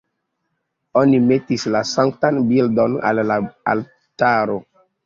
Oni 1.01 1.19
metis 1.27 1.67
la 1.77 1.83
sanktan 1.91 2.43
bildon 2.51 2.99
al 3.13 3.25
la 3.33 3.41
altaro. 3.77 4.63